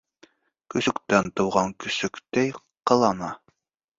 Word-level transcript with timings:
Көсөктән 0.73 1.29
тыуған 1.41 1.75
көсөктәй 1.85 2.53
ҡылана. 2.93 3.33